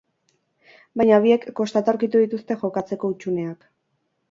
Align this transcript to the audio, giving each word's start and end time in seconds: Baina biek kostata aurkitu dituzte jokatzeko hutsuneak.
Baina 1.01 1.19
biek 1.25 1.45
kostata 1.61 1.95
aurkitu 1.95 2.23
dituzte 2.25 2.59
jokatzeko 2.65 3.13
hutsuneak. 3.15 3.71